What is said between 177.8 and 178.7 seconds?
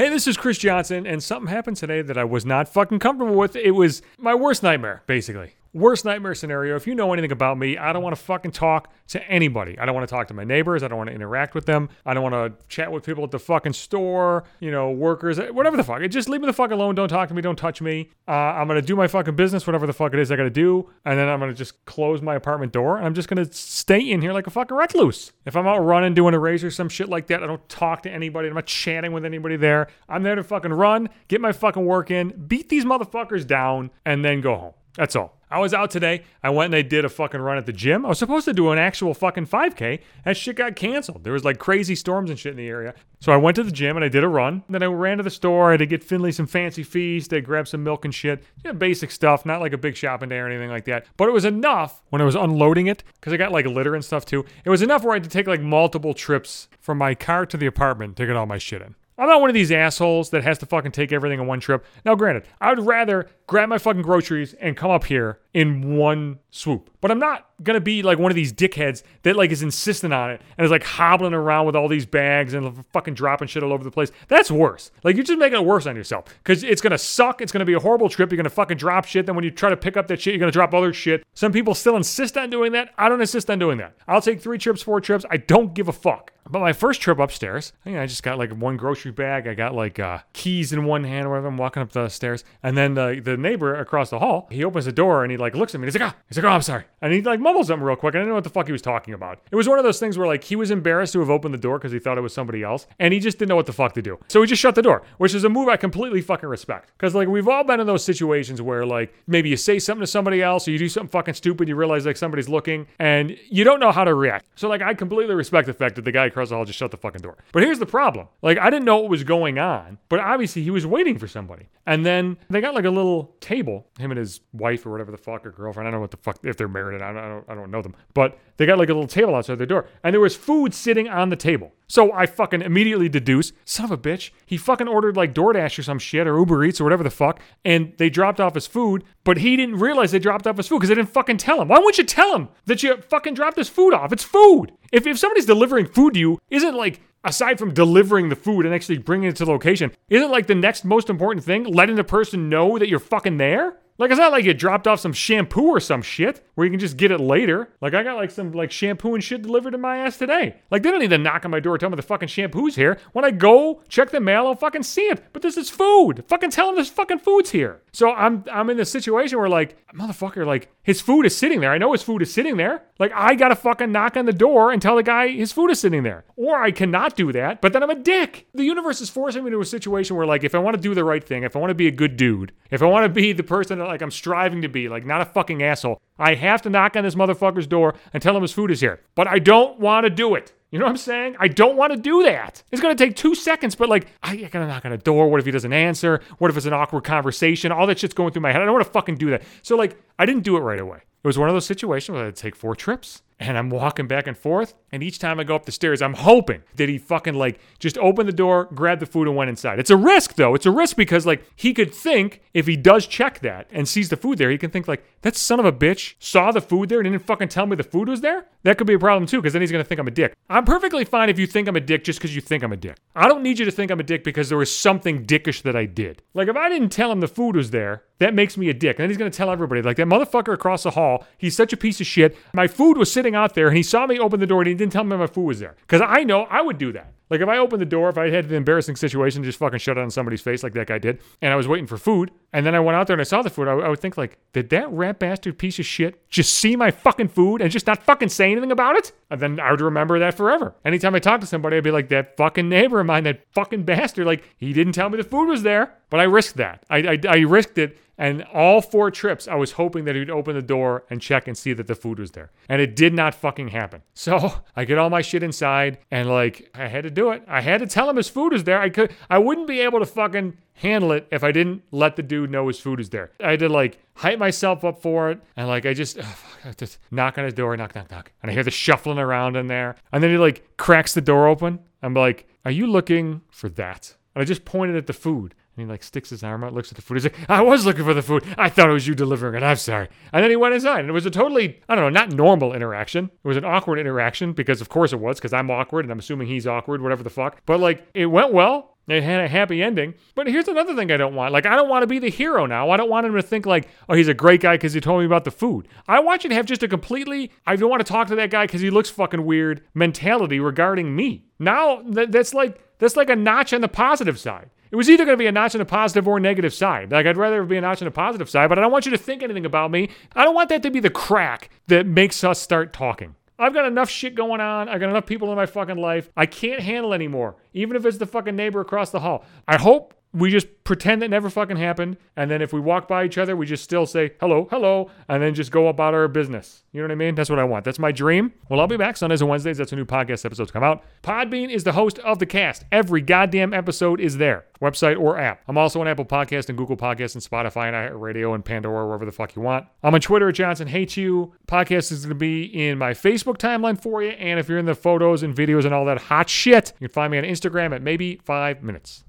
I'm a dick. The